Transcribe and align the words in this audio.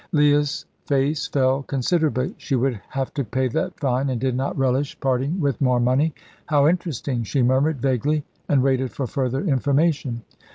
Leah's 0.11 0.65
face 0.87 1.27
fell 1.27 1.61
considerably. 1.61 2.33
She 2.39 2.55
would 2.55 2.81
have 2.89 3.13
to 3.13 3.23
pay 3.23 3.47
that 3.49 3.79
fine, 3.79 4.09
and 4.09 4.19
did 4.19 4.35
not 4.35 4.57
relish 4.57 4.99
parting 4.99 5.39
with 5.39 5.61
more 5.61 5.79
money. 5.79 6.11
"How 6.47 6.67
interesting!" 6.67 7.21
she 7.23 7.43
murmured 7.43 7.83
vaguely, 7.83 8.23
and 8.49 8.63
waited 8.63 8.91
for 8.91 9.05
further 9.05 9.41
information. 9.41 10.23